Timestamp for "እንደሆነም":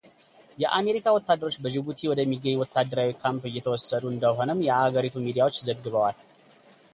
4.13-4.65